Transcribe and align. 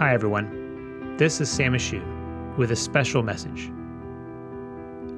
Hi, 0.00 0.14
everyone. 0.14 1.16
This 1.18 1.42
is 1.42 1.50
Sam 1.50 1.74
Ashoo 1.74 2.56
with 2.56 2.70
a 2.70 2.76
special 2.76 3.22
message. 3.22 3.70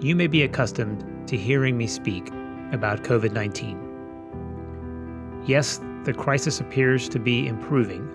You 0.00 0.16
may 0.16 0.26
be 0.26 0.40
accustomed 0.40 1.28
to 1.28 1.36
hearing 1.36 1.76
me 1.76 1.86
speak 1.86 2.28
about 2.72 3.02
COVID 3.02 3.32
19. 3.32 5.42
Yes, 5.44 5.82
the 6.04 6.14
crisis 6.14 6.62
appears 6.62 7.10
to 7.10 7.18
be 7.18 7.46
improving, 7.46 8.08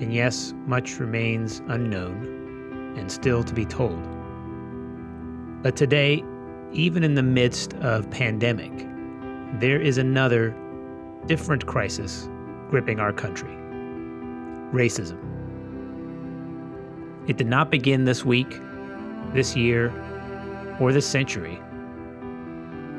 and 0.00 0.12
yes, 0.12 0.52
much 0.66 0.98
remains 0.98 1.62
unknown 1.68 2.96
and 2.98 3.12
still 3.12 3.44
to 3.44 3.54
be 3.54 3.64
told. 3.64 4.02
But 5.62 5.76
today, 5.76 6.24
even 6.72 7.04
in 7.04 7.14
the 7.14 7.22
midst 7.22 7.74
of 7.74 8.10
pandemic, 8.10 8.72
there 9.60 9.80
is 9.80 9.98
another 9.98 10.52
different 11.26 11.66
crisis 11.66 12.28
gripping 12.70 12.98
our 12.98 13.12
country 13.12 13.56
racism. 14.72 15.29
It 17.26 17.36
did 17.36 17.46
not 17.46 17.70
begin 17.70 18.04
this 18.04 18.24
week, 18.24 18.60
this 19.32 19.54
year, 19.54 19.92
or 20.80 20.92
this 20.92 21.06
century, 21.06 21.60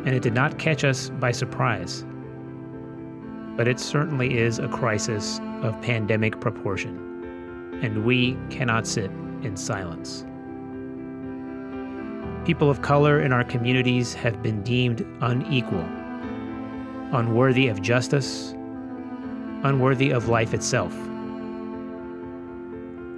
and 0.05 0.09
it 0.09 0.21
did 0.21 0.33
not 0.33 0.59
catch 0.59 0.83
us 0.83 1.09
by 1.09 1.31
surprise. 1.31 2.05
But 3.57 3.67
it 3.67 3.79
certainly 3.79 4.37
is 4.37 4.59
a 4.59 4.67
crisis 4.67 5.39
of 5.61 5.81
pandemic 5.81 6.39
proportion, 6.39 7.79
and 7.81 8.05
we 8.05 8.37
cannot 8.49 8.87
sit 8.87 9.11
in 9.41 9.57
silence. 9.57 10.25
People 12.45 12.69
of 12.69 12.81
color 12.81 13.19
in 13.19 13.33
our 13.33 13.43
communities 13.43 14.13
have 14.13 14.41
been 14.41 14.63
deemed 14.63 15.05
unequal, 15.21 15.85
unworthy 17.11 17.67
of 17.67 17.81
justice, 17.81 18.53
unworthy 19.63 20.11
of 20.11 20.29
life 20.29 20.53
itself. 20.53 20.95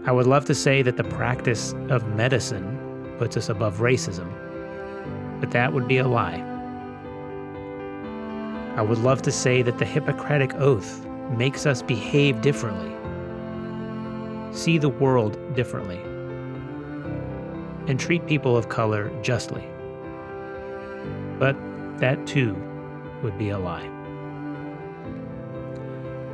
I 0.06 0.12
would 0.12 0.28
love 0.28 0.44
to 0.46 0.56
say 0.56 0.82
that 0.82 0.98
the 0.98 1.06
practice 1.06 1.74
of 1.90 2.06
medicine 2.10 3.16
puts 3.18 3.38
us 3.38 3.48
above 3.48 3.78
racism, 3.78 4.30
but 5.40 5.52
that 5.52 5.72
would 5.72 5.88
be 5.88 5.98
a 5.98 6.06
lie. 6.06 6.44
I 8.76 8.82
would 8.82 8.98
love 8.98 9.22
to 9.22 9.32
say 9.32 9.62
that 9.62 9.78
the 9.78 9.86
Hippocratic 9.86 10.56
Oath 10.56 11.06
makes 11.38 11.66
us 11.66 11.82
behave 11.82 12.42
differently, 12.42 12.92
see 14.52 14.78
the 14.78 14.90
world 14.90 15.38
differently, 15.56 16.02
and 17.88 17.98
treat 17.98 18.28
people 18.28 18.58
of 18.58 18.68
color 18.68 19.10
justly. 19.22 19.64
But 21.40 21.56
that 22.00 22.28
too 22.28 22.62
would 23.24 23.38
be 23.38 23.52
a 23.52 23.58
lie. 23.58 23.90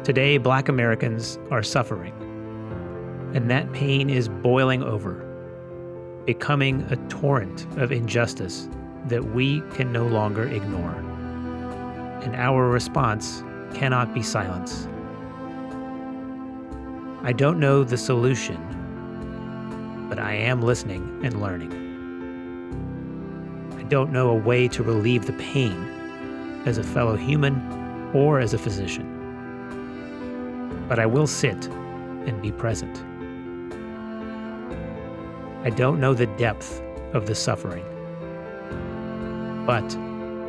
Today, 0.04 0.40
black 0.40 0.70
Americans 0.70 1.38
are 1.52 1.62
suffering 1.62 2.14
and 3.34 3.50
that 3.50 3.72
pain 3.74 4.10
is 4.10 4.28
boiling 4.28 4.82
over, 4.84 5.26
becoming 6.26 6.82
a 6.90 6.96
torrent 7.10 7.68
of 7.78 7.92
injustice 7.92 8.68
that 9.06 9.24
we 9.34 9.62
can 9.72 9.92
no 9.92 10.08
longer 10.08 10.48
ignore. 10.48 10.96
And 12.24 12.36
our 12.36 12.68
response 12.70 13.44
cannot 13.74 14.14
be 14.14 14.24
silence. 14.24 14.88
I 17.22 17.34
don't 17.34 17.60
know 17.60 17.84
the 17.84 17.98
solution, 17.98 18.58
but 20.10 20.20
I 20.20 20.34
am 20.34 20.62
listening 20.62 21.20
and 21.24 21.42
learning. 21.42 21.88
I 23.78 23.84
don't 23.84 24.12
know 24.12 24.30
a 24.30 24.36
way 24.36 24.68
to 24.70 24.84
relieve 24.84 25.26
the 25.28 25.34
pain 25.34 25.76
as 26.66 26.78
a 26.78 26.84
fellow 26.84 27.16
human 27.16 27.62
or 28.14 28.40
as 28.40 28.54
a 28.54 28.58
physician, 28.58 29.06
but 30.90 30.98
I 30.98 31.06
will 31.06 31.28
sit 31.28 31.68
and 32.26 32.42
be 32.42 32.52
present. 32.52 33.04
I 35.62 35.70
don't 35.70 36.00
know 36.00 36.14
the 36.14 36.26
depth 36.26 36.82
of 37.12 37.26
the 37.26 37.36
suffering. 37.36 37.84
But 39.66 39.84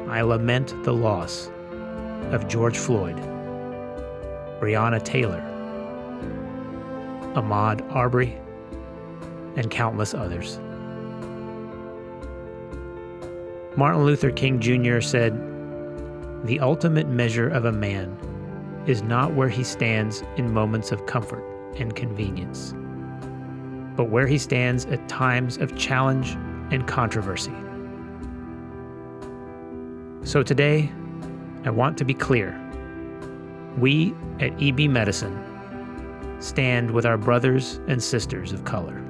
I 0.08 0.22
lament 0.22 0.72
the 0.84 0.92
loss 0.92 1.50
of 2.30 2.46
George 2.46 2.78
Floyd, 2.78 3.16
Breonna 4.60 5.02
Taylor, 5.02 5.42
Ahmaud 7.34 7.92
Arbery, 7.92 8.38
and 9.56 9.68
countless 9.68 10.14
others. 10.14 10.60
Martin 13.76 14.04
Luther 14.04 14.30
King 14.30 14.60
Jr. 14.60 15.00
said, 15.00 15.34
The 16.44 16.60
ultimate 16.60 17.08
measure 17.08 17.48
of 17.48 17.64
a 17.64 17.72
man 17.72 18.16
is 18.86 19.02
not 19.02 19.34
where 19.34 19.48
he 19.48 19.64
stands 19.64 20.22
in 20.36 20.54
moments 20.54 20.92
of 20.92 21.06
comfort 21.06 21.44
and 21.76 21.96
convenience 21.96 22.74
but 24.00 24.08
where 24.08 24.26
he 24.26 24.38
stands 24.38 24.86
at 24.86 25.08
times 25.10 25.58
of 25.58 25.76
challenge 25.76 26.30
and 26.70 26.88
controversy. 26.88 27.52
So 30.22 30.42
today, 30.42 30.90
I 31.66 31.70
want 31.70 31.98
to 31.98 32.06
be 32.06 32.14
clear. 32.14 32.58
We 33.76 34.14
at 34.40 34.52
EB 34.58 34.90
Medicine 34.90 35.38
stand 36.38 36.92
with 36.92 37.04
our 37.04 37.18
brothers 37.18 37.78
and 37.88 38.02
sisters 38.02 38.54
of 38.54 38.64
color. 38.64 39.04